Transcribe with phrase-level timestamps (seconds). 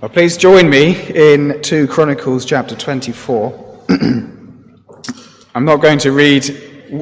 [0.00, 3.86] Well, please join me in 2 Chronicles chapter 24.
[3.90, 6.44] I'm not going to read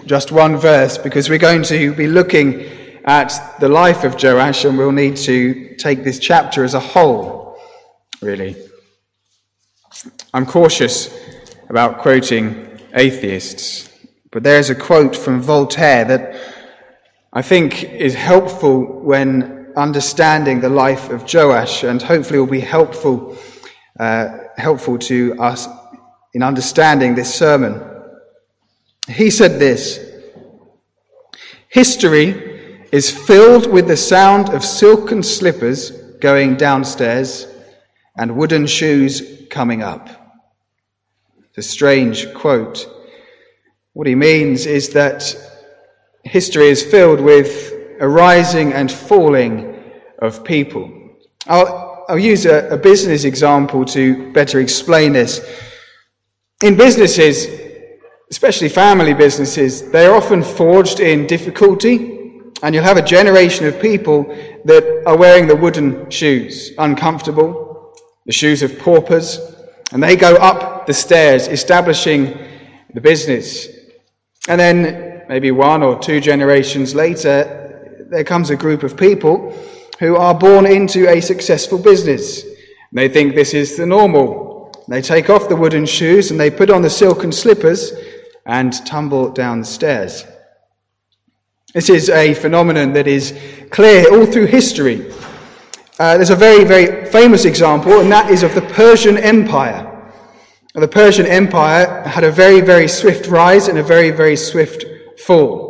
[0.06, 2.62] just one verse because we're going to be looking
[3.04, 7.58] at the life of Joash and we'll need to take this chapter as a whole,
[8.22, 8.56] really.
[10.32, 11.14] I'm cautious
[11.68, 13.90] about quoting atheists,
[14.32, 16.40] but there's a quote from Voltaire that
[17.30, 23.36] I think is helpful when understanding the life of Joash, and hopefully will be helpful,
[24.00, 25.68] uh, helpful to us
[26.34, 27.80] in understanding this sermon.
[29.08, 30.00] He said this
[31.68, 37.46] History is filled with the sound of silken slippers going downstairs
[38.16, 40.08] and wooden shoes coming up.
[41.48, 42.88] It's a strange quote.
[43.92, 45.34] What he means is that
[46.24, 49.74] history is filled with arising and falling
[50.20, 50.90] of people.
[51.46, 55.40] I'll, I'll use a, a business example to better explain this.
[56.62, 57.46] In businesses,
[58.30, 62.30] especially family businesses, they are often forged in difficulty,
[62.62, 64.24] and you'll have a generation of people
[64.64, 67.94] that are wearing the wooden shoes, uncomfortable,
[68.24, 69.38] the shoes of paupers,
[69.92, 72.36] and they go up the stairs, establishing
[72.94, 73.68] the business.
[74.48, 77.65] And then, maybe one or two generations later,
[78.08, 79.52] there comes a group of people
[79.98, 82.44] who are born into a successful business.
[82.92, 84.72] They think this is the normal.
[84.88, 87.92] They take off the wooden shoes and they put on the silken slippers
[88.46, 90.24] and tumble down the stairs.
[91.74, 93.36] This is a phenomenon that is
[93.70, 95.12] clear all through history.
[95.98, 99.92] Uh, there's a very, very famous example, and that is of the Persian Empire.
[100.74, 104.84] The Persian Empire had a very, very swift rise and a very, very swift
[105.18, 105.65] fall.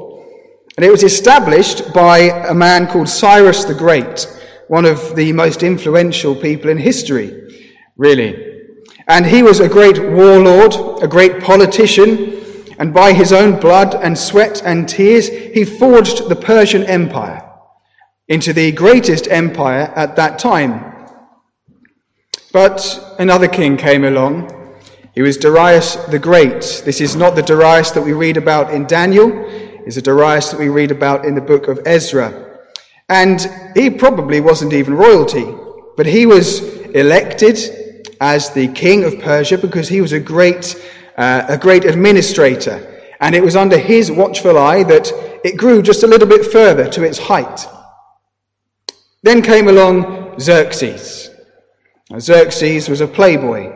[0.76, 4.26] And it was established by a man called Cyrus the Great,
[4.68, 8.74] one of the most influential people in history, really.
[9.08, 12.44] And he was a great warlord, a great politician,
[12.78, 17.42] and by his own blood and sweat and tears, he forged the Persian Empire
[18.28, 20.92] into the greatest empire at that time.
[22.52, 24.52] But another king came along.
[25.14, 26.82] He was Darius the Great.
[26.84, 29.30] This is not the Darius that we read about in Daniel
[29.86, 32.60] is a Darius that we read about in the book of Ezra.
[33.08, 33.40] And
[33.74, 35.46] he probably wasn't even royalty,
[35.96, 37.56] but he was elected
[38.20, 40.74] as the king of Persia because he was a great,
[41.16, 43.00] uh, a great administrator.
[43.20, 45.12] And it was under his watchful eye that
[45.44, 47.66] it grew just a little bit further to its height.
[49.22, 51.30] Then came along Xerxes.
[52.10, 53.72] Now, Xerxes was a playboy.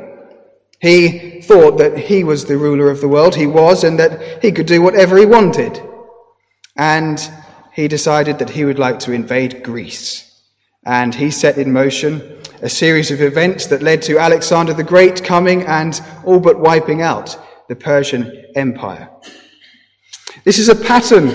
[0.80, 3.36] He thought that he was the ruler of the world.
[3.36, 5.80] He was, and that he could do whatever he wanted
[6.80, 7.30] and
[7.74, 10.42] he decided that he would like to invade Greece.
[10.86, 15.22] And he set in motion a series of events that led to Alexander the Great
[15.22, 17.38] coming and all but wiping out
[17.68, 19.10] the Persian Empire.
[20.44, 21.26] This is a pattern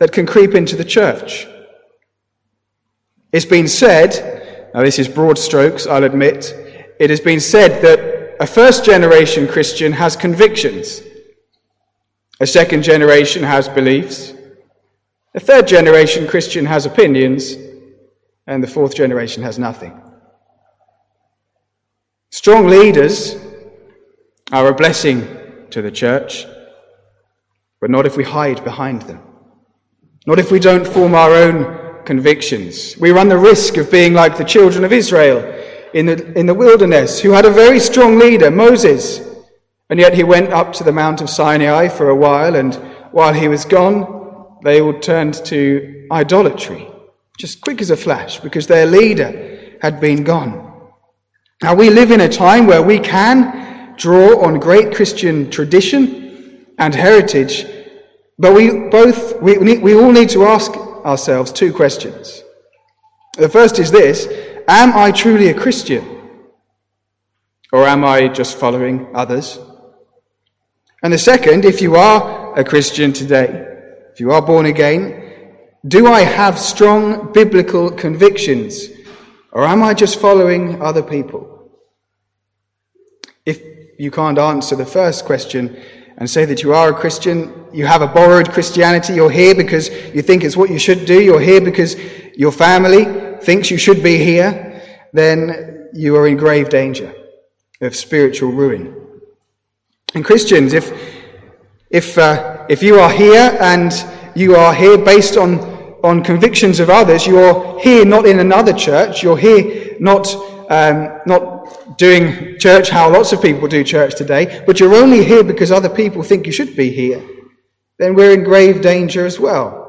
[0.00, 1.46] that can creep into the church.
[3.30, 6.52] It's been said, now this is broad strokes, I'll admit,
[6.98, 11.00] it has been said that a first generation Christian has convictions,
[12.40, 14.32] a second generation has beliefs,
[15.34, 17.56] the third generation Christian has opinions,
[18.46, 20.00] and the fourth generation has nothing.
[22.30, 23.36] Strong leaders
[24.52, 25.26] are a blessing
[25.70, 26.46] to the church,
[27.80, 29.20] but not if we hide behind them.
[30.24, 32.96] Not if we don't form our own convictions.
[32.98, 35.40] We run the risk of being like the children of Israel
[35.94, 39.20] in the, in the wilderness, who had a very strong leader, Moses,
[39.90, 42.74] and yet he went up to the Mount of Sinai for a while, and
[43.10, 44.23] while he was gone,
[44.64, 46.88] they all turned to idolatry,
[47.38, 50.90] just quick as a flash, because their leader had been gone.
[51.62, 56.94] Now, we live in a time where we can draw on great Christian tradition and
[56.94, 57.66] heritage,
[58.38, 60.72] but we both, we, we all need to ask
[61.04, 62.42] ourselves two questions.
[63.36, 64.26] The first is this
[64.66, 66.10] Am I truly a Christian?
[67.70, 69.58] Or am I just following others?
[71.02, 73.73] And the second, if you are a Christian today,
[74.14, 75.22] if you are born again,
[75.88, 78.88] do I have strong biblical convictions
[79.50, 81.68] or am I just following other people?
[83.44, 83.60] If
[83.98, 85.76] you can't answer the first question
[86.16, 89.90] and say that you are a Christian, you have a borrowed Christianity, you're here because
[90.14, 91.96] you think it's what you should do, you're here because
[92.36, 94.80] your family thinks you should be here,
[95.12, 97.12] then you are in grave danger
[97.80, 98.94] of spiritual ruin.
[100.14, 100.92] And Christians, if,
[101.94, 103.92] if, uh, if you are here and
[104.34, 105.60] you are here based on,
[106.02, 110.26] on convictions of others, you're here not in another church, you're here not
[110.70, 115.44] um, not doing church how lots of people do church today, but you're only here
[115.44, 117.22] because other people think you should be here,
[117.98, 119.82] then we're in grave danger as well.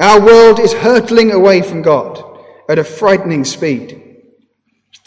[0.00, 2.22] Our world is hurtling away from God
[2.68, 3.98] at a frightening speed.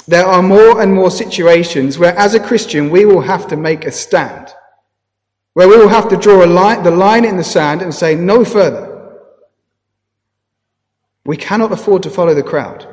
[0.08, 3.86] There are more and more situations where, as a Christian, we will have to make
[3.86, 4.54] a stand,
[5.56, 8.14] where we will have to draw a line, the line in the sand and say,
[8.14, 8.92] no further.
[11.26, 12.86] We cannot afford to follow the crowd,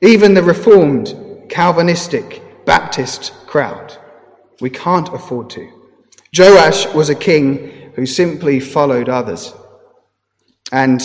[0.00, 1.14] even the Reformed,
[1.50, 3.94] Calvinistic, Baptist crowd.
[4.58, 5.70] We can't afford to.
[6.36, 9.54] Joash was a king who simply followed others,
[10.72, 11.02] and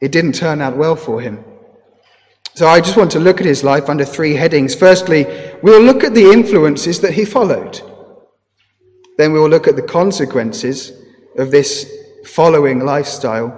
[0.00, 1.44] it didn't turn out well for him.
[2.54, 4.74] So I just want to look at his life under three headings.
[4.74, 5.26] Firstly,
[5.62, 7.82] we'll look at the influences that he followed.
[9.22, 10.90] Then we'll look at the consequences
[11.38, 11.88] of this
[12.24, 13.56] following lifestyle.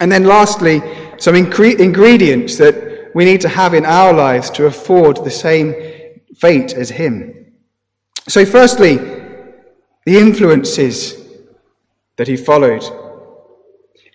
[0.00, 0.82] And then lastly,
[1.16, 5.74] some ingre- ingredients that we need to have in our lives to afford the same
[6.36, 7.54] fate as him.
[8.28, 8.96] So, firstly,
[10.04, 11.24] the influences
[12.16, 12.84] that he followed.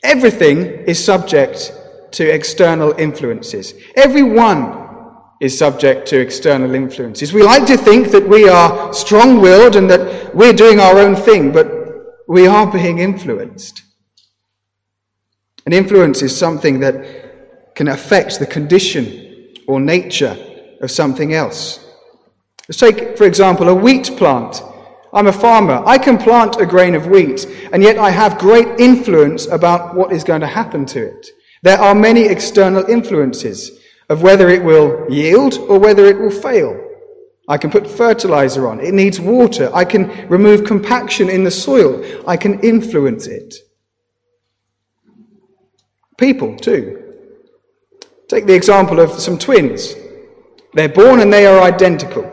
[0.03, 1.73] Everything is subject
[2.11, 3.73] to external influences.
[3.95, 4.80] Everyone
[5.41, 7.33] is subject to external influences.
[7.33, 11.15] We like to think that we are strong willed and that we're doing our own
[11.15, 11.67] thing, but
[12.27, 13.81] we are being influenced.
[15.65, 20.37] An influence is something that can affect the condition or nature
[20.79, 21.83] of something else.
[22.69, 24.61] Let's take, for example, a wheat plant.
[25.11, 25.81] I'm a farmer.
[25.87, 30.11] I can plant a grain of wheat, and yet I have great influence about what
[30.11, 31.27] is going to happen to it.
[31.63, 33.80] There are many external influences
[34.11, 36.77] of whether it will yield or whether it will fail.
[37.47, 38.81] I can put fertilizer on.
[38.81, 39.71] It needs water.
[39.73, 42.03] I can remove compaction in the soil.
[42.27, 43.55] I can influence it.
[46.17, 46.81] People, too.
[48.27, 49.95] Take the example of some twins.
[50.73, 52.29] They're born and they are identical.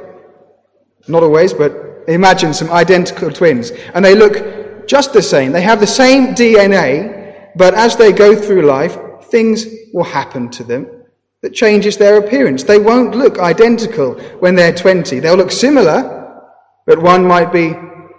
[1.07, 1.73] Not always, but
[2.09, 3.71] imagine some identical twins.
[3.95, 5.53] And they look just the same.
[5.53, 8.99] They have the same DNA, but as they go through life,
[9.31, 10.98] things will happen to them
[11.43, 12.64] that changes their appearance.
[12.64, 15.20] They won't look identical when they're 20.
[15.20, 16.43] They'll look similar,
[16.87, 17.75] but one might be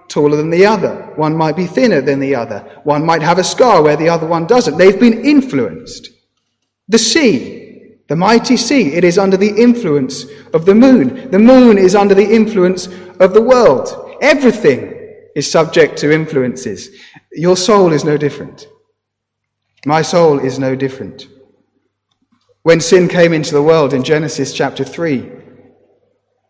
[0.08, 1.14] taller than the other.
[1.16, 2.60] One might be thinner than the other.
[2.84, 4.78] One might have a scar where the other one doesn't.
[4.78, 6.10] They've been influenced.
[6.88, 11.30] The sea, the mighty sea, it is under the influence of the moon.
[11.30, 12.88] The moon is under the influence
[13.20, 14.18] of the world.
[14.22, 14.96] Everything
[15.36, 16.90] is subject to influences.
[17.32, 18.68] Your soul is no different.
[19.86, 21.28] My soul is no different.
[22.64, 25.30] When sin came into the world in Genesis chapter 3,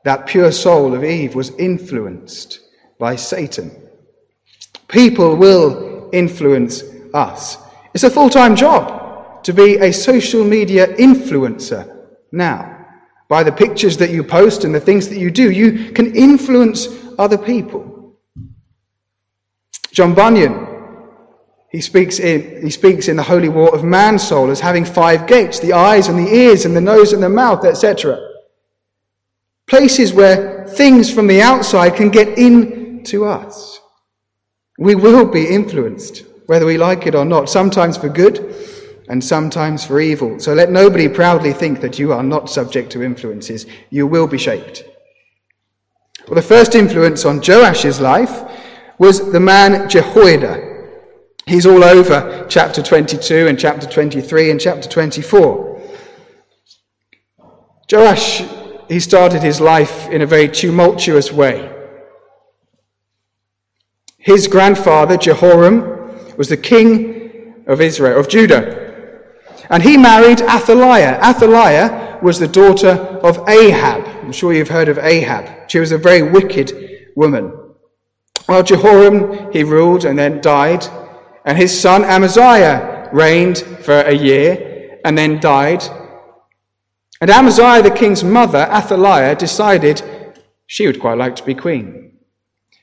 [0.05, 2.59] that pure soul of Eve was influenced
[2.97, 3.71] by Satan.
[4.87, 6.83] People will influence
[7.13, 7.57] us.
[7.93, 12.75] It's a full time job to be a social media influencer now.
[13.27, 16.87] By the pictures that you post and the things that you do, you can influence
[17.19, 18.17] other people.
[19.91, 20.68] John Bunyan
[21.71, 25.59] he speaks, in, he speaks in the holy war of Mansoul as having five gates
[25.59, 28.19] the eyes and the ears and the nose and the mouth, etc.
[29.67, 33.79] Places where things from the outside can get in to us.
[34.79, 38.55] We will be influenced, whether we like it or not, sometimes for good
[39.09, 40.39] and sometimes for evil.
[40.39, 43.67] So let nobody proudly think that you are not subject to influences.
[43.89, 44.83] You will be shaped.
[46.27, 48.43] Well, the first influence on Joash's life
[48.97, 50.68] was the man Jehoiada.
[51.49, 55.81] He's all over chapter 22 and chapter 23 and chapter 24.
[57.91, 58.43] Joash,
[58.87, 61.75] he started his life in a very tumultuous way.
[64.19, 69.23] His grandfather, Jehoram, was the king of Israel, of Judah.
[69.71, 71.19] And he married Athaliah.
[71.19, 72.91] Athaliah was the daughter
[73.23, 74.05] of Ahab.
[74.23, 75.67] I'm sure you've heard of Ahab.
[75.67, 77.51] She was a very wicked woman.
[78.47, 80.85] Well, Jehoram, he ruled and then died.
[81.45, 85.83] And his son Ahaziah reigned for a year and then died.
[87.21, 90.01] And Ahaziah, the king's mother, Athaliah, decided
[90.67, 92.17] she would quite like to be queen.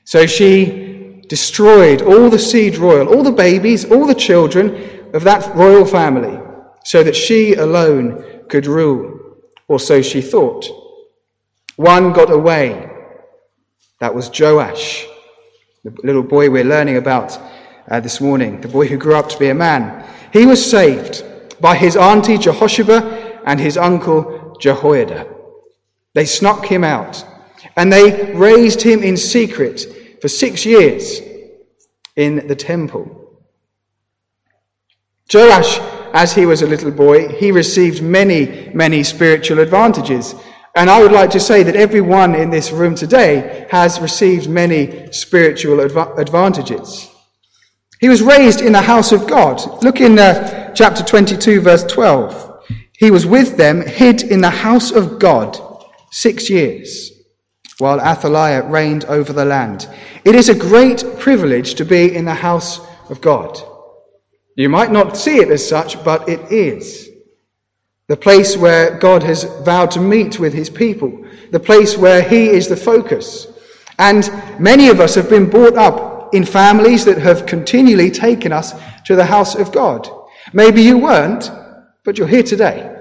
[0.03, 5.55] So she destroyed all the seed royal, all the babies, all the children of that
[5.55, 6.39] royal family,
[6.83, 9.19] so that she alone could rule,
[9.67, 10.65] or so she thought.
[11.75, 12.89] One got away.
[13.99, 15.05] That was Joash,
[15.83, 17.37] the little boy we're learning about
[17.89, 20.05] uh, this morning, the boy who grew up to be a man.
[20.33, 21.23] He was saved
[21.59, 25.33] by his auntie Jehosheba and his uncle Jehoiada.
[26.13, 27.25] They snuck him out
[27.75, 31.21] and they raised him in secret for six years
[32.15, 33.13] in the temple.
[35.31, 35.79] Joash,
[36.13, 40.33] as he was a little boy, he received many, many spiritual advantages.
[40.75, 45.11] And I would like to say that everyone in this room today has received many
[45.11, 47.09] spiritual adv- advantages.
[47.99, 49.83] He was raised in the house of God.
[49.83, 52.65] Look in uh, chapter 22, verse 12.
[52.93, 55.59] He was with them, hid in the house of God
[56.11, 57.11] six years,
[57.79, 59.87] while Athaliah reigned over the land.
[60.25, 63.59] It is a great privilege to be in the house of God.
[64.55, 67.09] You might not see it as such, but it is.
[68.07, 72.47] The place where God has vowed to meet with his people, the place where he
[72.47, 73.47] is the focus.
[73.99, 78.73] And many of us have been brought up in families that have continually taken us
[79.05, 80.09] to the house of God.
[80.53, 81.51] Maybe you weren't,
[82.03, 82.93] but you're here today.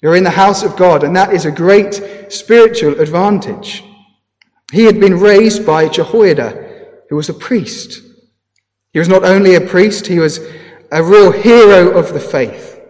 [0.00, 3.84] You're in the house of God, and that is a great spiritual advantage.
[4.72, 8.02] He had been raised by Jehoiada, who was a priest.
[8.92, 10.40] He was not only a priest, he was
[10.90, 12.80] a real hero of the faith.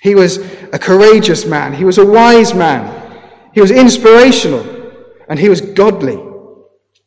[0.00, 0.38] He was
[0.72, 1.72] a courageous man.
[1.72, 3.02] He was a wise man.
[3.54, 4.64] He was inspirational
[5.28, 6.22] and he was godly.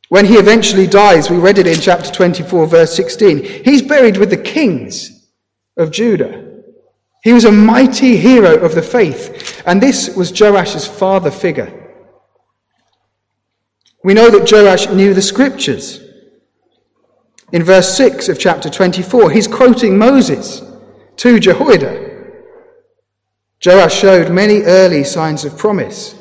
[0.09, 4.31] When he eventually dies, we read it in chapter 24, verse 16, he's buried with
[4.31, 5.27] the kings
[5.77, 6.47] of Judah.
[7.23, 11.75] He was a mighty hero of the faith, and this was Joash's father figure.
[14.03, 16.01] We know that Joash knew the scriptures.
[17.51, 20.63] In verse 6 of chapter 24, he's quoting Moses
[21.17, 22.07] to Jehoiada.
[23.63, 26.15] Joash showed many early signs of promise.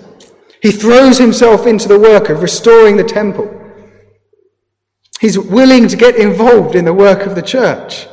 [0.60, 3.57] He throws himself into the work of restoring the temple.
[5.20, 8.06] He's willing to get involved in the work of the church.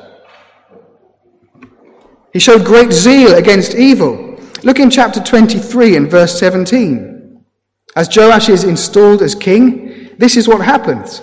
[2.34, 4.38] He showed great zeal against evil.
[4.64, 7.44] Look in chapter 23 and verse 17.
[7.96, 11.22] As Joash is installed as king, this is what happens.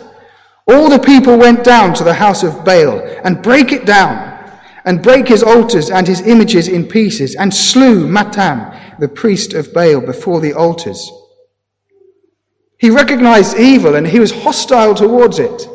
[0.67, 4.31] All the people went down to the house of Baal and break it down,
[4.85, 9.73] and break his altars and his images in pieces, and slew Mattan, the priest of
[9.75, 11.11] Baal, before the altars.
[12.83, 15.69] He recognized evil and he was hostile towards it.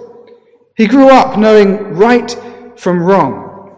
[0.75, 2.29] He grew up knowing right
[2.75, 3.71] from wrong.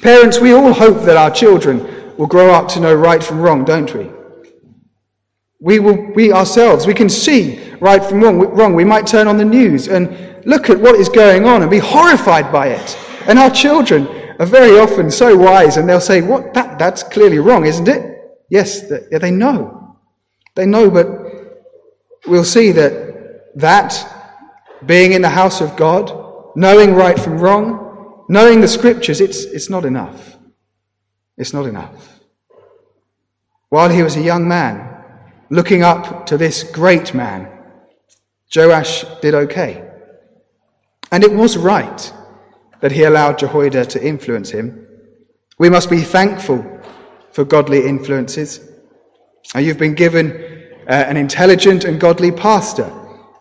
[0.00, 3.66] Parents, we all hope that our children will grow up to know right from wrong,
[3.66, 4.10] don't we?
[5.60, 8.38] We will, we ourselves, we can see right from wrong.
[8.38, 8.74] wrong.
[8.74, 11.78] We might turn on the news and look at what is going on and be
[11.78, 12.98] horrified by it.
[13.28, 17.38] And our children are very often so wise and they'll say, what, that, that's clearly
[17.38, 18.18] wrong, isn't it?
[18.48, 19.98] Yes, they know.
[20.54, 21.21] They know, but
[22.26, 23.12] we'll see that
[23.56, 24.06] that,
[24.86, 26.12] being in the house of God,
[26.56, 30.36] knowing right from wrong, knowing the scriptures, it's, it's not enough.
[31.36, 32.20] It's not enough.
[33.68, 34.88] While he was a young man,
[35.50, 37.48] looking up to this great man,
[38.54, 39.88] Joash did okay.
[41.10, 42.12] And it was right
[42.80, 44.86] that he allowed Jehoiada to influence him.
[45.58, 46.64] We must be thankful
[47.32, 48.60] for godly influences.
[49.54, 50.51] And you've been given
[50.88, 52.90] uh, an intelligent and godly pastor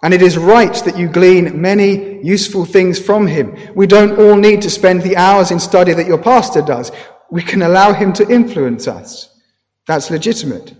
[0.03, 3.55] and it is right that you glean many useful things from him.
[3.75, 6.91] We don't all need to spend the hours in study that your pastor does.
[7.29, 9.29] We can allow him to influence us.
[9.85, 10.73] That's legitimate.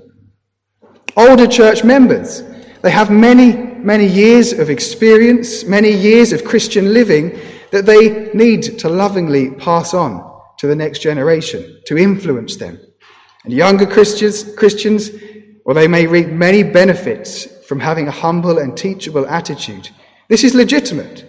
[1.16, 2.44] Older church members,
[2.82, 7.40] they have many, many years of experience, many years of Christian living
[7.72, 12.80] that they need to lovingly pass on to the next generation, to influence them.
[13.44, 15.10] And younger Christians, Christians,
[15.66, 19.90] well, they may reap many benefits from having a humble and teachable attitude.
[20.28, 21.26] This is legitimate.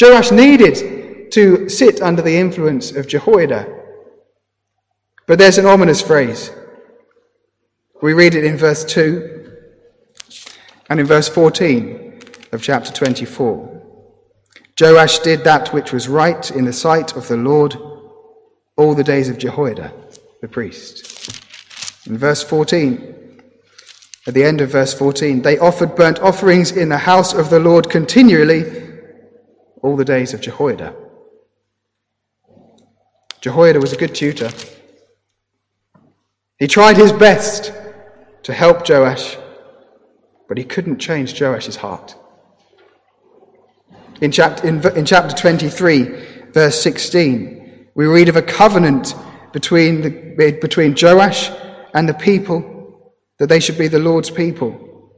[0.00, 3.76] Joash needed to sit under the influence of Jehoiada.
[5.26, 6.50] But there's an ominous phrase.
[8.02, 9.52] We read it in verse 2
[10.88, 12.20] and in verse 14
[12.52, 13.70] of chapter 24.
[14.80, 17.76] Joash did that which was right in the sight of the Lord
[18.76, 19.92] all the days of Jehoiada,
[20.40, 22.06] the priest.
[22.06, 23.14] In verse 14,
[24.26, 27.58] at the end of verse 14, they offered burnt offerings in the house of the
[27.58, 28.64] Lord continually
[29.82, 30.94] all the days of Jehoiada.
[33.40, 34.50] Jehoiada was a good tutor.
[36.58, 37.72] He tried his best
[38.42, 39.38] to help Joash,
[40.48, 42.14] but he couldn't change Joash's heart.
[44.20, 46.02] In chapter, in, in chapter 23,
[46.52, 49.14] verse 16, we read of a covenant
[49.54, 51.50] between, the, between Joash
[51.94, 52.69] and the people
[53.40, 55.12] that they should be the Lord's people.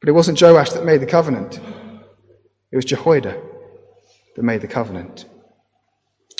[0.00, 1.60] But it wasn't Joash that made the covenant,
[2.72, 3.40] it was Jehoiada
[4.34, 5.26] that made the covenant.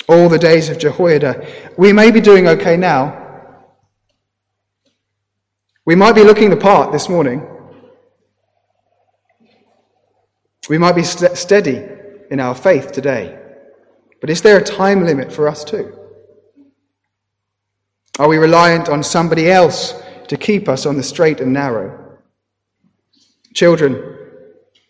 [0.09, 3.19] All the days of Jehoiada, we may be doing okay now.
[5.85, 7.47] We might be looking the part this morning.
[10.67, 11.85] We might be st- steady
[12.31, 13.37] in our faith today.
[14.19, 15.95] But is there a time limit for us too?
[18.17, 19.93] Are we reliant on somebody else
[20.27, 22.17] to keep us on the straight and narrow.
[23.53, 24.17] Children,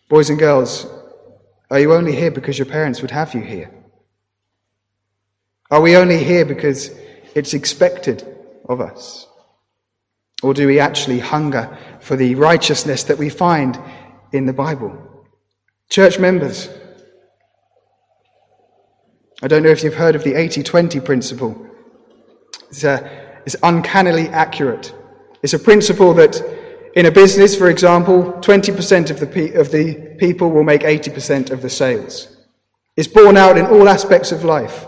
[0.08, 0.86] boys and girls,
[1.70, 3.70] are you only here because your parents would have you here?
[5.70, 6.90] Are we only here because
[7.34, 8.26] it's expected
[8.68, 9.26] of us?
[10.42, 13.78] Or do we actually hunger for the righteousness that we find
[14.32, 14.96] in the Bible?
[15.90, 16.68] Church members,
[19.42, 21.66] I don't know if you've heard of the 80 20 principle.
[22.70, 24.94] It's, a, it's uncannily accurate.
[25.44, 26.42] It's a principle that
[26.94, 31.50] in a business, for example, 20% of the, pe- of the people will make 80%
[31.50, 32.34] of the sales.
[32.96, 34.86] It's borne out in all aspects of life.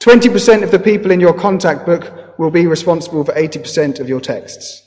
[0.00, 4.18] 20% of the people in your contact book will be responsible for 80% of your
[4.18, 4.82] texts.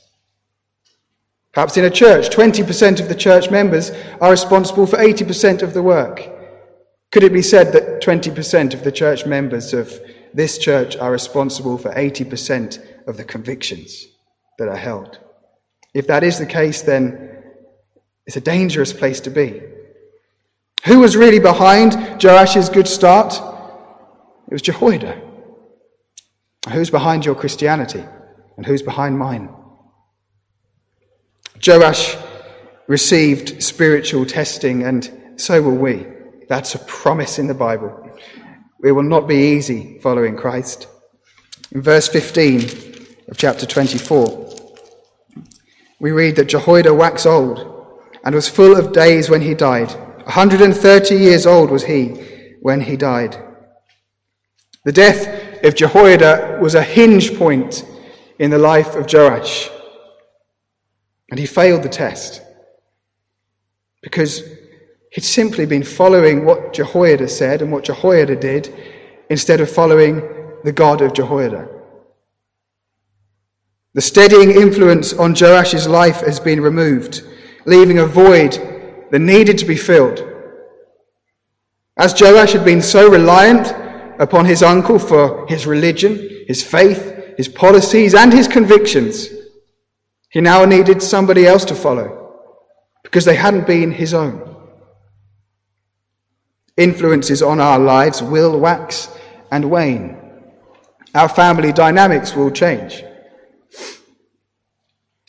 [1.52, 5.84] Perhaps in a church, 20% of the church members are responsible for 80% of the
[5.84, 6.28] work.
[7.12, 10.00] Could it be said that 20% of the church members of
[10.34, 14.08] this church are responsible for 80% of the convictions
[14.58, 15.18] that are held?
[15.94, 17.42] If that is the case, then
[18.26, 19.62] it's a dangerous place to be.
[20.84, 23.34] Who was really behind Joash's good start?
[24.48, 25.20] It was Jehoiada.
[26.70, 28.04] Who's behind your Christianity?
[28.56, 29.48] And who's behind mine?
[31.64, 32.16] Joash
[32.86, 36.06] received spiritual testing, and so will we.
[36.48, 38.10] That's a promise in the Bible.
[38.84, 40.86] It will not be easy following Christ.
[41.72, 42.62] In verse 15
[43.28, 44.25] of chapter 24,
[45.98, 49.90] we read that Jehoiada waxed old and was full of days when he died.
[50.24, 52.08] 130 years old was he
[52.60, 53.36] when he died.
[54.84, 57.84] The death of Jehoiada was a hinge point
[58.38, 59.70] in the life of Joash.
[61.30, 62.42] And he failed the test
[64.02, 64.42] because
[65.10, 68.72] he'd simply been following what Jehoiada said and what Jehoiada did
[69.30, 70.22] instead of following
[70.62, 71.75] the God of Jehoiada.
[73.96, 77.22] The steadying influence on Joash's life has been removed,
[77.64, 78.52] leaving a void
[79.10, 80.22] that needed to be filled.
[81.96, 83.72] As Joash had been so reliant
[84.20, 89.30] upon his uncle for his religion, his faith, his policies, and his convictions,
[90.28, 92.34] he now needed somebody else to follow
[93.02, 94.56] because they hadn't been his own.
[96.76, 99.08] Influences on our lives will wax
[99.50, 100.18] and wane.
[101.14, 103.02] Our family dynamics will change.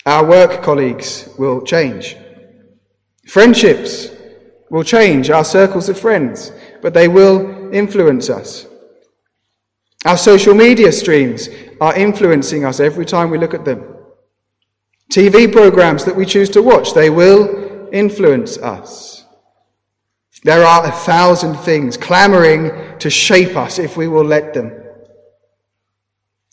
[0.08, 2.15] Our work colleagues will change.
[3.28, 4.10] Friendships
[4.70, 8.67] will change, our circles of friends, but they will influence us.
[10.06, 11.50] Our social media streams
[11.82, 13.84] are influencing us every time we look at them.
[15.12, 19.26] TV programs that we choose to watch, they will influence us.
[20.43, 24.72] There are a thousand things clamoring to shape us if we will let them.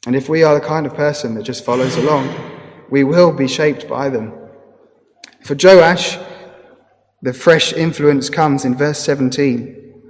[0.08, 2.53] And if we are the kind of person that just follows along,
[2.90, 4.32] we will be shaped by them.
[5.42, 6.18] For Joash,
[7.22, 10.02] the fresh influence comes in verse 17.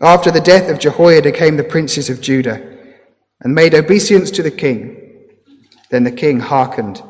[0.00, 2.60] After the death of Jehoiada came the princes of Judah
[3.40, 4.98] and made obeisance to the king.
[5.90, 7.02] Then the king hearkened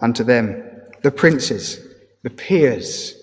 [0.00, 0.62] unto them,
[1.02, 1.80] the princes,
[2.22, 3.14] the peers.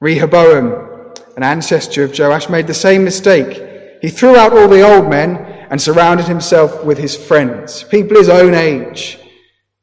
[0.00, 4.00] Rehoboam, an ancestor of Joash, made the same mistake.
[4.00, 5.36] He threw out all the old men
[5.70, 9.18] and surrounded himself with his friends, people his own age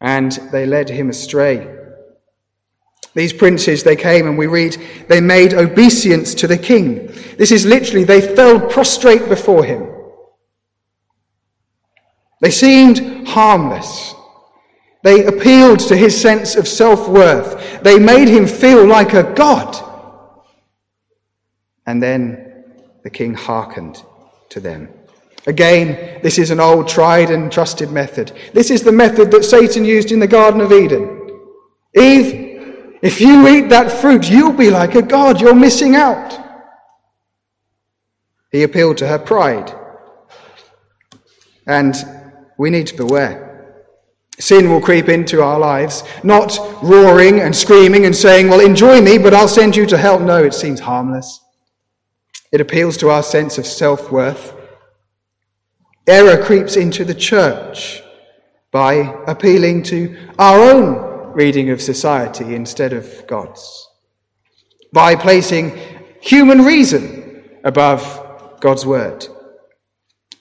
[0.01, 1.77] and they led him astray.
[3.13, 7.07] These princes, they came and we read, they made obeisance to the king.
[7.37, 9.87] This is literally, they fell prostrate before him.
[12.39, 14.15] They seemed harmless.
[15.03, 17.81] They appealed to his sense of self worth.
[17.83, 19.75] They made him feel like a god.
[21.85, 22.65] And then
[23.03, 24.03] the king hearkened
[24.49, 24.89] to them.
[25.47, 28.32] Again, this is an old, tried, and trusted method.
[28.54, 31.17] This is the method that Satan used in the Garden of Eden.
[31.95, 35.41] Eve, if you eat that fruit, you'll be like a god.
[35.41, 36.38] You're missing out.
[38.51, 39.73] He appealed to her pride.
[41.65, 41.95] And
[42.58, 43.47] we need to beware.
[44.38, 49.17] Sin will creep into our lives, not roaring and screaming and saying, Well, enjoy me,
[49.17, 50.19] but I'll send you to hell.
[50.19, 51.39] No, it seems harmless.
[52.51, 54.61] It appeals to our sense of self worth
[56.07, 58.01] Error creeps into the church
[58.71, 58.93] by
[59.27, 63.87] appealing to our own reading of society instead of God's,
[64.91, 65.77] by placing
[66.21, 69.27] human reason above God's word,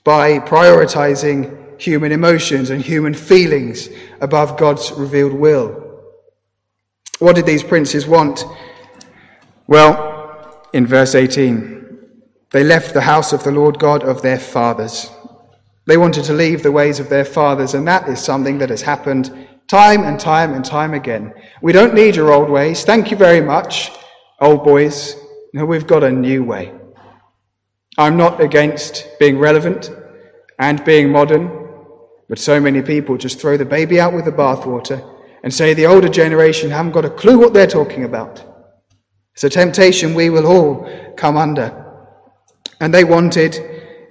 [0.03, 3.89] by prioritizing human emotions and human feelings
[4.21, 6.01] above God's revealed will.
[7.19, 8.45] What did these princes want?
[9.67, 11.99] Well, in verse 18,
[12.51, 15.11] they left the house of the Lord God of their fathers
[15.87, 18.83] they wanted to leave the ways of their fathers, and that is something that has
[18.83, 21.33] happened Time and time and time again.
[21.63, 22.83] We don't need your old ways.
[22.83, 23.93] Thank you very much,
[24.41, 25.15] old boys.
[25.55, 26.75] No, we've got a new way.
[27.97, 29.89] I'm not against being relevant
[30.59, 31.69] and being modern,
[32.29, 34.99] but so many people just throw the baby out with the bathwater
[35.45, 38.45] and say the older generation haven't got a clue what they're talking about.
[39.35, 41.69] It's a temptation we will all come under.
[42.81, 43.55] And they wanted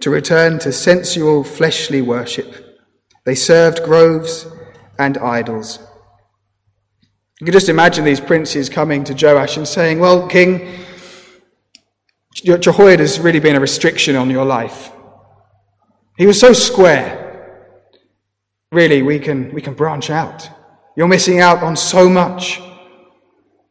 [0.01, 2.79] to return to sensual, fleshly worship.
[3.25, 4.47] They served groves
[4.97, 5.79] and idols.
[7.39, 10.85] You can just imagine these princes coming to Joash and saying, Well, King,
[12.33, 14.91] Jehoiada has really been a restriction on your life.
[16.17, 17.27] He was so square.
[18.71, 20.49] Really, we can, we can branch out.
[20.95, 22.62] You're missing out on so much.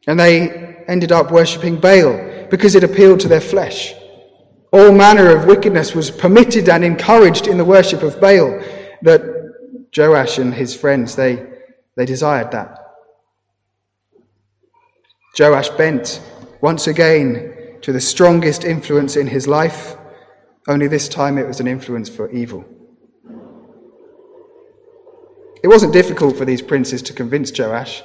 [0.07, 3.95] And they ended up worshipping Baal because it appealed to their flesh.
[4.73, 8.61] All manner of wickedness was permitted and encouraged in the worship of Baal
[9.03, 9.23] that
[9.97, 11.47] Joash and his friends, they,
[11.97, 12.79] they desired that.
[15.39, 16.21] Joash bent
[16.61, 19.97] once again to the strongest influence in his life,
[20.67, 22.65] only this time it was an influence for evil.
[25.63, 28.03] It wasn't difficult for these princes to convince Joash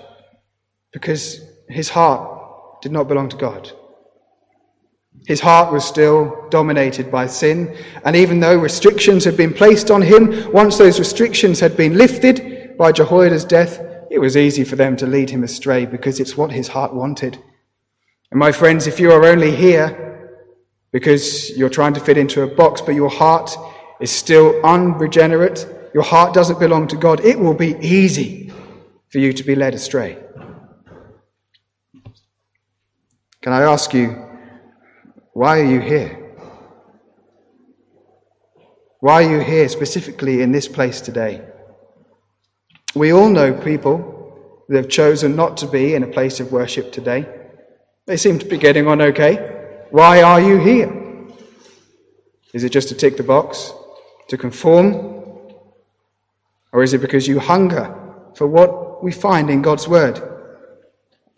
[0.91, 3.71] because his heart did not belong to God.
[5.25, 10.01] His heart was still dominated by sin, and even though restrictions had been placed on
[10.01, 13.79] him, once those restrictions had been lifted by Jehoiada's death,
[14.11, 17.37] it was easy for them to lead him astray because it's what his heart wanted.
[18.31, 20.29] And my friends, if you are only here
[20.91, 23.55] because you're trying to fit into a box, but your heart
[24.01, 28.51] is still unregenerate, your heart doesn't belong to God, it will be easy
[29.09, 30.17] for you to be led astray.
[33.41, 34.32] Can I ask you,
[35.33, 36.19] why are you here?
[38.99, 41.41] Why are you here specifically in this place today?
[42.95, 46.91] We all know people that have chosen not to be in a place of worship
[46.91, 47.27] today.
[48.05, 49.87] They seem to be getting on okay.
[49.89, 50.91] Why are you here?
[52.53, 53.73] Is it just to tick the box,
[54.29, 54.93] to conform,
[56.71, 57.93] or is it because you hunger
[58.35, 60.21] for what we find in God's Word?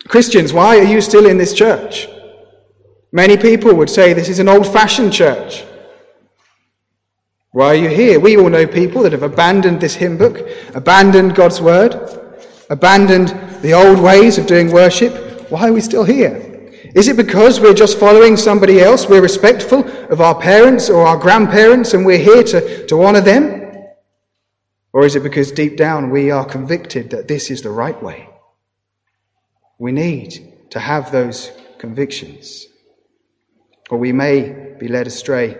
[0.06, 2.08] Christians, why are you still in this church?
[3.16, 5.64] Many people would say this is an old fashioned church.
[7.52, 8.20] Why are you here?
[8.20, 11.94] We all know people that have abandoned this hymn book, abandoned God's Word,
[12.68, 13.28] abandoned
[13.62, 15.14] the old ways of doing worship.
[15.50, 16.34] Why are we still here?
[16.94, 19.08] Is it because we're just following somebody else?
[19.08, 23.72] We're respectful of our parents or our grandparents and we're here to, to honour them?
[24.92, 28.28] Or is it because deep down we are convicted that this is the right way?
[29.78, 32.66] We need to have those convictions,
[33.90, 35.56] or we may be led astray.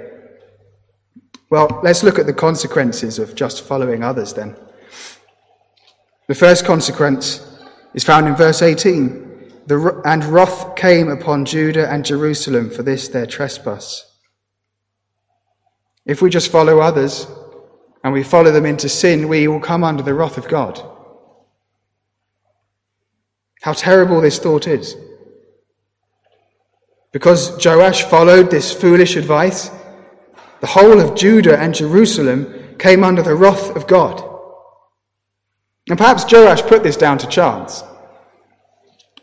[1.51, 4.57] Well, let's look at the consequences of just following others then.
[6.29, 7.47] The first consequence
[7.95, 9.63] is found in verse 18.
[9.67, 14.05] The, and wrath came upon Judah and Jerusalem for this their trespass.
[16.05, 17.27] If we just follow others,
[18.07, 20.81] and we follow them into sin, we will come under the wrath of God.
[23.63, 24.95] How terrible this thought is.
[27.17, 29.71] Because Joash followed this foolish advice,
[30.61, 34.23] the whole of Judah and Jerusalem came under the wrath of God.
[35.89, 37.83] And perhaps Joash put this down to chance.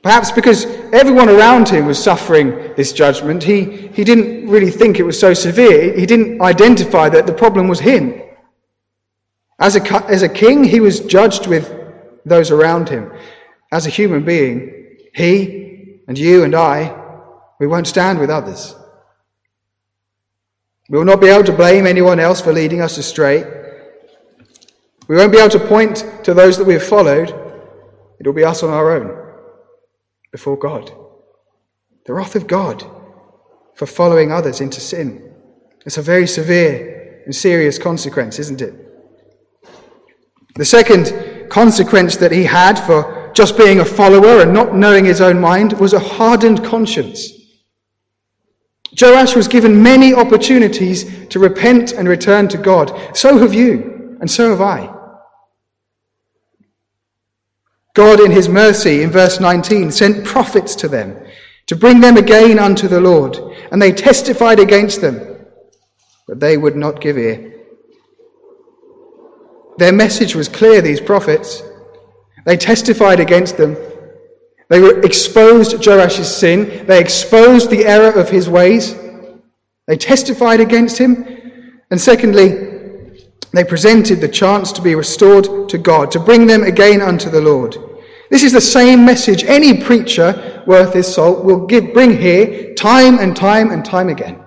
[0.02, 5.04] Perhaps because everyone around him was suffering this judgment, he, he didn't really think it
[5.04, 5.96] was so severe.
[5.96, 8.20] He didn't identify that the problem was him.
[9.60, 11.72] As a, as a king, he was judged with
[12.26, 13.12] those around him.
[13.72, 17.02] As a human being, he and you and I,
[17.64, 18.76] we won't stand with others.
[20.90, 23.42] We will not be able to blame anyone else for leading us astray.
[25.08, 27.30] We won't be able to point to those that we have followed.
[28.20, 29.18] It will be us on our own
[30.30, 30.92] before God.
[32.06, 32.84] The wrath of God
[33.76, 35.34] for following others into sin.
[35.86, 38.74] It's a very severe and serious consequence, isn't it?
[40.56, 45.22] The second consequence that he had for just being a follower and not knowing his
[45.22, 47.40] own mind was a hardened conscience.
[49.00, 53.18] Joash was given many opportunities to repent and return to God.
[53.18, 54.94] So have you, and so have I.
[57.96, 61.16] God, in his mercy, in verse 19, sent prophets to them
[61.68, 63.38] to bring them again unto the Lord,
[63.72, 65.46] and they testified against them,
[66.28, 67.54] but they would not give ear.
[69.78, 71.64] Their message was clear, these prophets.
[72.46, 73.76] They testified against them.
[74.74, 76.88] They exposed Joash's sin.
[76.88, 78.96] They exposed the error of his ways.
[79.86, 81.84] They testified against him.
[81.92, 82.72] And secondly,
[83.52, 87.40] They presented the chance to be restored to God, to bring them again unto the
[87.40, 87.78] Lord.
[88.32, 93.20] This is the same message any preacher worth his salt will give, bring here time
[93.20, 94.44] and time and time again.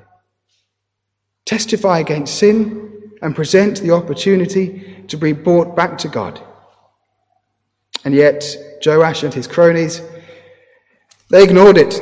[1.45, 6.41] Testify against sin and present the opportunity to be brought back to God.
[8.05, 8.45] And yet,
[8.85, 10.03] Joash and his cronies,
[11.31, 12.01] they ignored it.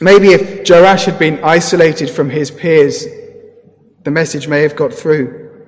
[0.00, 3.04] Maybe if Joash had been isolated from his peers,
[4.04, 5.66] the message may have got through.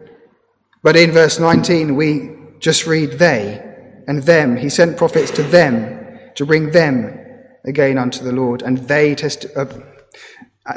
[0.83, 3.61] But in verse 19, we just read they
[4.07, 4.57] and them.
[4.57, 7.19] He sent prophets to them to bring them
[7.65, 8.63] again unto the Lord.
[8.63, 9.67] And they test, uh,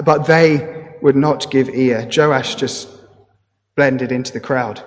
[0.03, 2.09] but they would not give ear.
[2.15, 2.89] Joash just
[3.75, 4.83] blended into the crowd.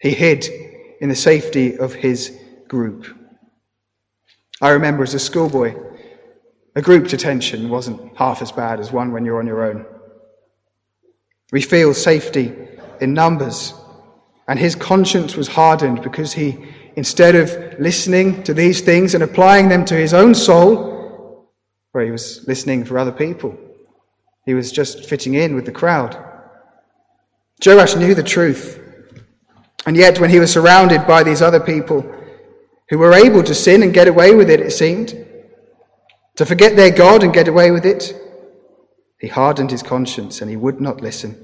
[0.00, 0.48] He hid
[1.00, 2.36] in the safety of his
[2.68, 3.06] group.
[4.62, 5.74] I remember as a schoolboy,
[6.76, 9.84] a group detention wasn't half as bad as one when you're on your own.
[11.50, 12.54] We feel safety
[13.00, 13.74] in numbers,
[14.46, 19.68] and his conscience was hardened because he instead of listening to these things and applying
[19.68, 21.50] them to his own soul,
[21.90, 23.58] where he was listening for other people,
[24.44, 26.16] he was just fitting in with the crowd.
[27.64, 28.78] Joash knew the truth.
[29.86, 32.04] And yet, when he was surrounded by these other people
[32.92, 35.14] who were able to sin and get away with it, it seemed,
[36.36, 38.14] to forget their God and get away with it,
[39.18, 41.42] he hardened his conscience and he would not listen.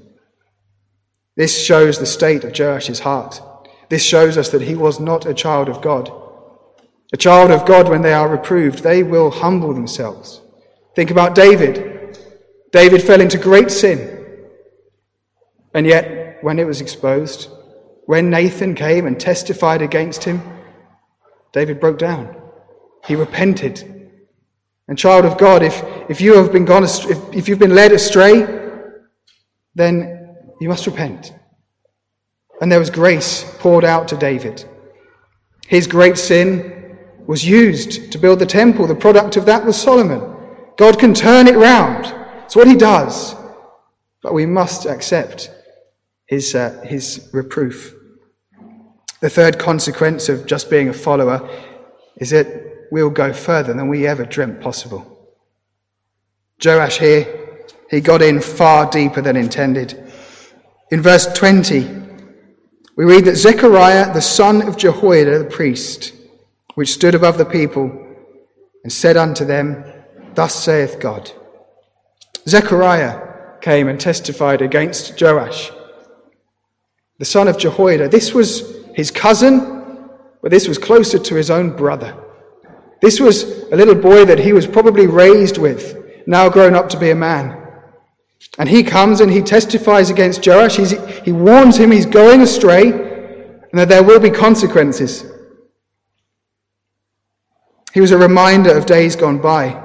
[1.35, 3.41] This shows the state of Joash's heart.
[3.89, 6.11] This shows us that he was not a child of God.
[7.13, 10.41] A child of God, when they are reproved, they will humble themselves.
[10.95, 12.15] Think about David.
[12.71, 14.37] David fell into great sin.
[15.73, 17.49] And yet, when it was exposed,
[18.05, 20.58] when Nathan came and testified against him,
[21.51, 22.35] David broke down.
[23.05, 24.11] He repented.
[24.87, 27.91] And child of God, if, if you have been gone, if, if you've been led
[27.91, 28.45] astray,
[29.75, 31.33] then you must repent
[32.61, 34.65] and there was grace poured out to David.
[35.67, 38.87] His great sin was used to build the temple.
[38.87, 40.35] The product of that was Solomon.
[40.77, 42.13] God can turn it round.
[42.45, 43.35] It's what he does.
[44.21, 45.51] But we must accept
[46.25, 47.93] his, uh, his reproof.
[49.21, 51.49] The third consequence of just being a follower
[52.17, 55.17] is that we'll go further than we ever dreamt possible.
[56.63, 57.57] Joash here,
[57.89, 60.11] he got in far deeper than intended.
[60.91, 61.99] In verse 20,
[62.95, 66.13] we read that Zechariah, the son of Jehoiada the priest,
[66.75, 67.85] which stood above the people,
[68.83, 69.83] and said unto them,
[70.33, 71.31] Thus saith God.
[72.47, 75.71] Zechariah came and testified against Joash,
[77.17, 78.07] the son of Jehoiada.
[78.07, 80.09] This was his cousin,
[80.41, 82.13] but this was closer to his own brother.
[83.01, 86.99] This was a little boy that he was probably raised with, now grown up to
[86.99, 87.55] be a man.
[88.57, 90.75] And he comes and he testifies against Joash.
[90.75, 90.91] He's,
[91.23, 95.23] he warns him he's going astray and that there will be consequences.
[97.93, 99.81] He was a reminder of days gone by.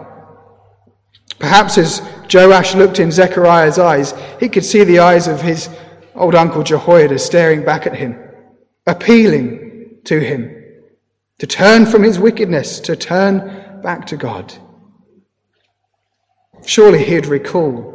[1.38, 5.68] Perhaps as Joash looked in Zechariah's eyes, he could see the eyes of his
[6.16, 8.23] old uncle Jehoiada staring back at him,
[8.86, 10.64] appealing to him
[11.38, 14.54] to turn from his wickedness, to turn back to God.
[16.64, 17.92] Surely he'd recall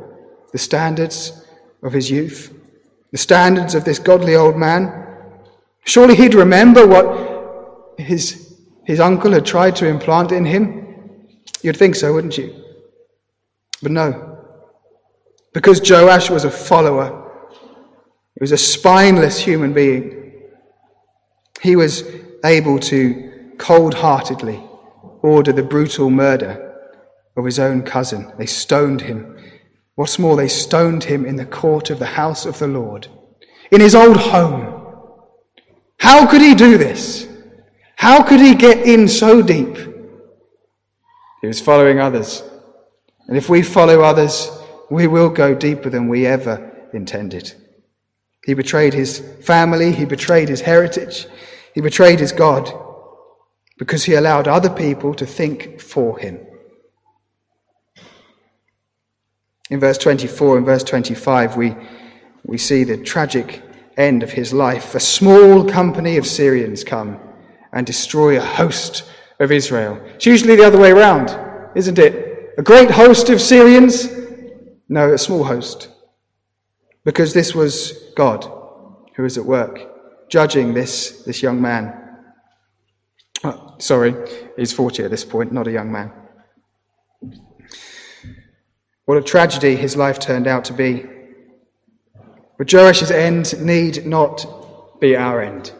[0.51, 1.45] the standards
[1.81, 2.53] of his youth,
[3.11, 5.07] the standards of this godly old man.
[5.85, 11.27] Surely he'd remember what his, his uncle had tried to implant in him.
[11.61, 12.63] You'd think so, wouldn't you?
[13.81, 14.37] But no.
[15.53, 17.25] Because Joash was a follower,
[18.35, 20.18] he was a spineless human being,
[21.61, 22.03] he was
[22.43, 24.63] able to cold heartedly
[25.21, 26.75] order the brutal murder
[27.35, 28.31] of his own cousin.
[28.37, 29.35] They stoned him
[29.99, 33.09] What's more, they stoned him in the court of the house of the Lord,
[33.69, 34.81] in his old home.
[35.97, 37.27] How could he do this?
[37.97, 39.75] How could he get in so deep?
[41.41, 42.41] He was following others.
[43.27, 44.49] And if we follow others,
[44.89, 47.53] we will go deeper than we ever intended.
[48.49, 51.27] He betrayed his family, he betrayed his heritage,
[51.75, 52.73] he betrayed his God
[53.77, 56.39] because he allowed other people to think for him.
[59.69, 61.75] In verse 24 and verse 25, we,
[62.43, 63.61] we see the tragic
[63.97, 64.95] end of his life.
[64.95, 67.19] A small company of Syrians come
[67.71, 69.03] and destroy a host
[69.39, 70.01] of Israel.
[70.15, 71.29] It's usually the other way around,
[71.75, 72.55] isn't it?
[72.57, 74.07] A great host of Syrians?
[74.87, 75.89] No, a small host.
[77.09, 78.45] Because this was God
[79.15, 81.91] who was at work, judging this, this young man.
[83.43, 84.13] Oh, sorry,
[84.55, 86.11] he's 40 at this point, not a young man.
[89.05, 91.03] What a tragedy his life turned out to be.
[92.59, 95.73] But Joash's end need not be our end.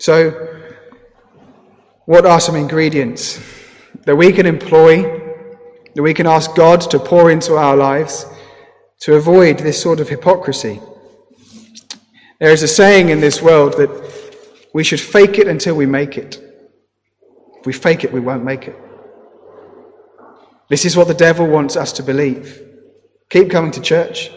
[0.00, 0.32] So,
[2.06, 3.40] what are some ingredients
[4.04, 5.00] that we can employ,
[5.94, 8.26] that we can ask God to pour into our lives
[9.00, 10.80] to avoid this sort of hypocrisy?
[12.40, 13.90] There is a saying in this world that
[14.72, 16.40] we should fake it until we make it.
[17.58, 18.76] If we fake it, we won't make it.
[20.68, 22.62] This is what the devil wants us to believe.
[23.30, 24.30] Keep coming to church,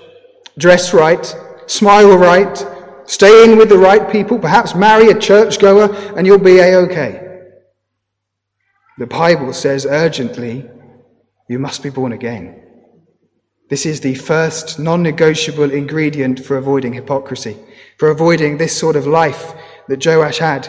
[0.57, 1.25] dress right,
[1.67, 2.65] smile right,
[3.05, 7.27] stay in with the right people, perhaps marry a churchgoer, and you'll be a okay.
[8.97, 10.69] The Bible says urgently,
[11.49, 12.61] you must be born again.
[13.71, 17.55] This is the first non negotiable ingredient for avoiding hypocrisy,
[17.97, 19.53] for avoiding this sort of life
[19.87, 20.67] that Joash had.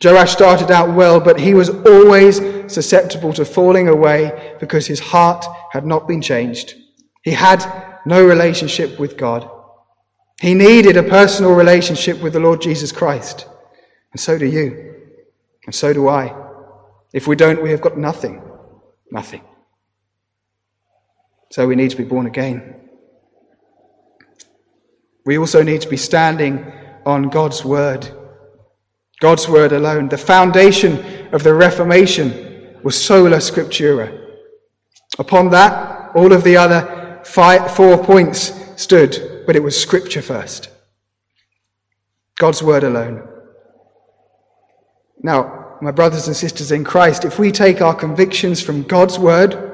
[0.00, 2.36] Joash started out well, but he was always
[2.72, 6.76] susceptible to falling away because his heart had not been changed.
[7.24, 7.60] He had
[8.06, 9.50] no relationship with God.
[10.40, 13.48] He needed a personal relationship with the Lord Jesus Christ.
[14.12, 14.94] And so do you.
[15.66, 16.32] And so do I.
[17.12, 18.40] If we don't, we have got nothing.
[19.10, 19.42] Nothing.
[21.50, 22.76] So we need to be born again.
[25.26, 26.72] We also need to be standing
[27.04, 28.08] on God's word.
[29.20, 30.08] God's word alone.
[30.08, 34.28] The foundation of the Reformation was sola scriptura.
[35.18, 40.70] Upon that, all of the other five, four points stood, but it was scripture first.
[42.38, 43.28] God's word alone.
[45.22, 49.69] Now, my brothers and sisters in Christ, if we take our convictions from God's word,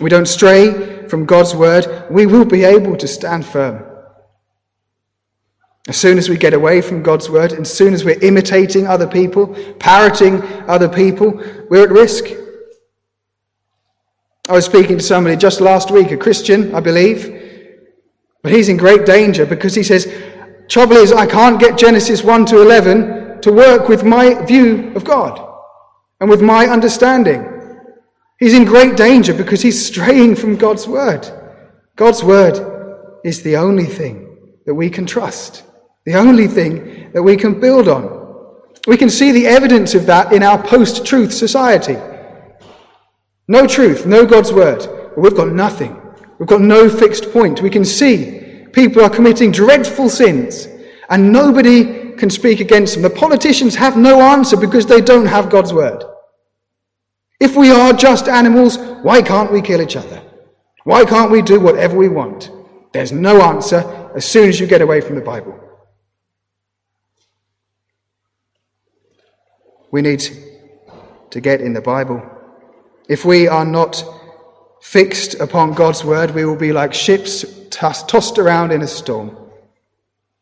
[0.00, 3.84] we don't stray from God's word, we will be able to stand firm.
[5.88, 9.06] As soon as we get away from God's word, as soon as we're imitating other
[9.06, 12.24] people, parroting other people, we're at risk.
[14.48, 17.70] I was speaking to somebody just last week, a Christian, I believe,
[18.42, 20.12] but he's in great danger because he says,
[20.68, 25.04] Trouble is, I can't get Genesis 1 to 11 to work with my view of
[25.04, 25.40] God
[26.20, 27.55] and with my understanding.
[28.38, 31.26] He's in great danger because he's straying from God's word.
[31.96, 35.62] God's word is the only thing that we can trust
[36.06, 38.14] the only thing that we can build on.
[38.86, 41.96] We can see the evidence of that in our post truth society.
[43.48, 44.88] No truth, no God's word.
[45.16, 46.00] we've got nothing.
[46.38, 47.60] We've got no fixed point.
[47.60, 50.68] We can see people are committing dreadful sins
[51.10, 53.02] and nobody can speak against them.
[53.02, 56.04] The politicians have no answer because they don't have God's word.
[57.38, 60.22] If we are just animals, why can't we kill each other?
[60.84, 62.50] Why can't we do whatever we want?
[62.92, 65.58] There's no answer as soon as you get away from the Bible.
[69.90, 70.22] We need
[71.30, 72.22] to get in the Bible.
[73.08, 74.04] If we are not
[74.80, 79.36] fixed upon God's word, we will be like ships tossed around in a storm.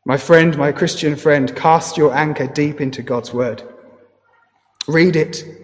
[0.04, 3.62] My friend, my Christian friend, cast your anchor deep into God's word.
[4.86, 5.63] Read it.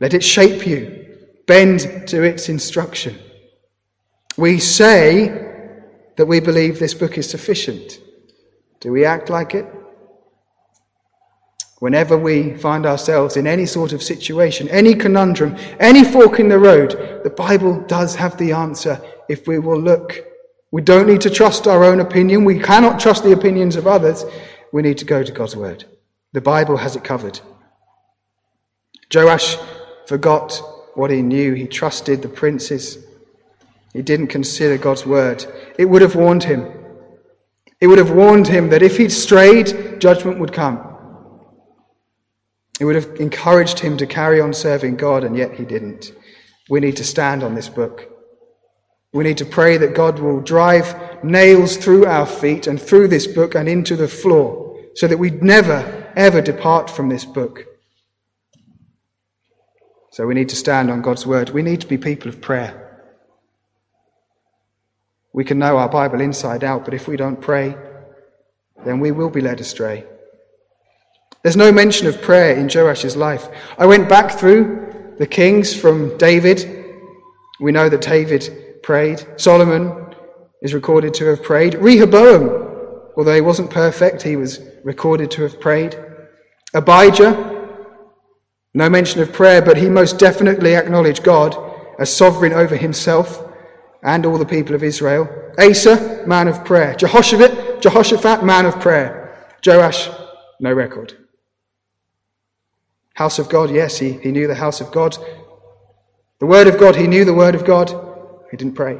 [0.00, 1.06] Let it shape you.
[1.46, 3.18] Bend to its instruction.
[4.36, 5.50] We say
[6.16, 8.00] that we believe this book is sufficient.
[8.80, 9.66] Do we act like it?
[11.80, 16.58] Whenever we find ourselves in any sort of situation, any conundrum, any fork in the
[16.58, 20.24] road, the Bible does have the answer if we will look.
[20.70, 22.44] We don't need to trust our own opinion.
[22.44, 24.24] We cannot trust the opinions of others.
[24.72, 25.84] We need to go to God's word.
[26.32, 27.40] The Bible has it covered.
[29.12, 29.56] Joash
[30.10, 30.60] forgot
[30.94, 31.54] what he knew.
[31.54, 32.98] He trusted the princes.
[33.92, 35.46] He didn't consider God's word.
[35.78, 36.66] It would have warned him.
[37.80, 40.78] It would have warned him that if he'd strayed, judgment would come.
[42.80, 46.12] It would have encouraged him to carry on serving God, and yet he didn't.
[46.68, 48.10] We need to stand on this book.
[49.12, 53.28] We need to pray that God will drive nails through our feet and through this
[53.28, 57.69] book and into the floor so that we never, ever depart from this book.
[60.10, 61.50] So we need to stand on God's word.
[61.50, 62.86] We need to be people of prayer.
[65.32, 67.76] We can know our Bible inside out, but if we don't pray,
[68.84, 70.04] then we will be led astray.
[71.42, 73.48] There's no mention of prayer in Joash's life.
[73.78, 76.86] I went back through the kings from David.
[77.60, 79.24] We know that David prayed.
[79.36, 80.14] Solomon
[80.60, 81.74] is recorded to have prayed.
[81.74, 82.48] Rehoboam,
[83.16, 85.96] although he wasn't perfect, he was recorded to have prayed.
[86.74, 87.49] Abijah,
[88.74, 91.56] no mention of prayer, but he most definitely acknowledged God
[91.98, 93.42] as sovereign over himself
[94.02, 95.28] and all the people of Israel.
[95.58, 96.94] Asa, man of prayer.
[96.94, 99.36] Jehoshaphat, Jehoshaphat, man of prayer.
[99.64, 100.08] Joash,
[100.60, 101.14] no record.
[103.14, 105.16] House of God, yes, he, he knew the house of God.
[106.38, 107.92] The Word of God, he knew the Word of God.
[108.50, 108.98] He didn't pray.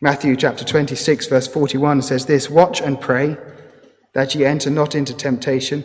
[0.00, 3.36] Matthew chapter 26, verse 41 says this Watch and pray
[4.14, 5.84] that ye enter not into temptation.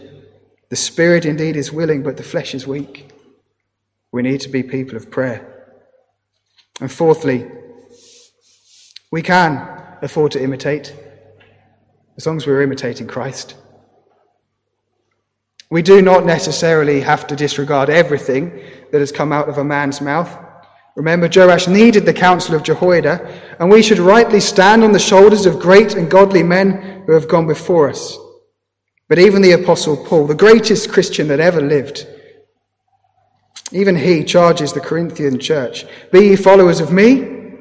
[0.69, 3.11] The spirit indeed is willing, but the flesh is weak.
[4.11, 5.49] We need to be people of prayer.
[6.79, 7.49] And fourthly,
[9.11, 9.67] we can
[10.01, 10.95] afford to imitate
[12.17, 13.55] as long as we're imitating Christ.
[15.69, 18.61] We do not necessarily have to disregard everything
[18.91, 20.37] that has come out of a man's mouth.
[20.95, 25.47] Remember, Joash needed the counsel of Jehoiada, and we should rightly stand on the shoulders
[25.47, 28.17] of great and godly men who have gone before us.
[29.13, 32.07] But even the Apostle Paul, the greatest Christian that ever lived,
[33.71, 37.53] even he charges the Corinthian church Be ye followers of me,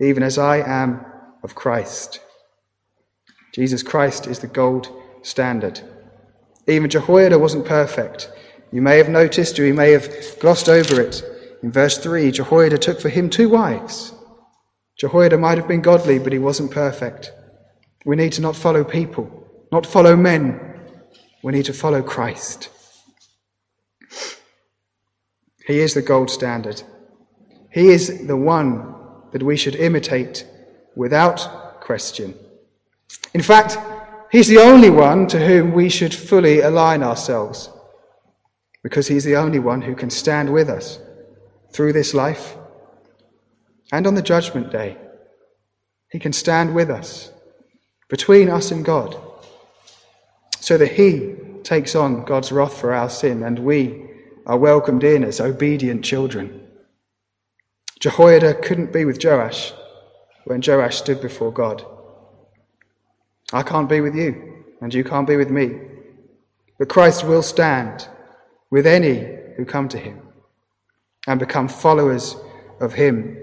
[0.00, 1.06] even as I am
[1.44, 2.18] of Christ.
[3.54, 4.92] Jesus Christ is the gold
[5.22, 5.80] standard.
[6.66, 8.28] Even Jehoiada wasn't perfect.
[8.72, 11.22] You may have noticed, or you may have glossed over it.
[11.62, 14.12] In verse 3, Jehoiada took for him two wives.
[14.98, 17.30] Jehoiada might have been godly, but he wasn't perfect.
[18.04, 19.37] We need to not follow people,
[19.70, 20.60] not follow men.
[21.42, 22.70] We need to follow Christ.
[25.66, 26.82] He is the gold standard.
[27.70, 28.94] He is the one
[29.32, 30.46] that we should imitate
[30.96, 32.34] without question.
[33.34, 33.76] In fact,
[34.30, 37.70] He's the only one to whom we should fully align ourselves
[38.82, 41.00] because he's the only one who can stand with us
[41.72, 42.56] through this life
[43.90, 44.98] and on the judgment day.
[46.10, 47.32] He can stand with us
[48.08, 49.18] between us and God
[50.68, 54.04] so that he takes on God's wrath for our sin and we
[54.44, 56.60] are welcomed in as obedient children.
[58.00, 59.72] Jehoiada couldn't be with Joash
[60.44, 61.86] when Joash stood before God.
[63.50, 65.70] I can't be with you, and you can't be with me.
[66.78, 68.06] But Christ will stand
[68.70, 70.20] with any who come to him
[71.26, 72.36] and become followers
[72.78, 73.38] of him.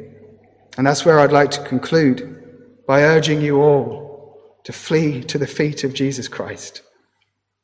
[0.78, 5.48] And that's where I'd like to conclude by urging you all to flee to the
[5.48, 6.84] feet of Jesus Christ.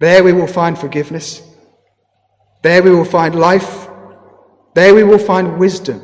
[0.02, 1.44] There we will find forgiveness.
[2.64, 3.88] There we will find life.
[4.74, 6.02] There we will find wisdom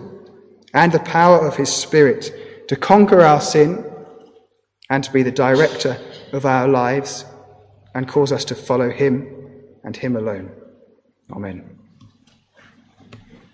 [0.72, 3.84] and the power of his Spirit to conquer our sin
[4.91, 5.98] and to be the director
[6.32, 7.26] of our lives
[7.95, 9.28] and cause us to follow him
[9.84, 10.52] and him alone.
[11.32, 11.76] Amen.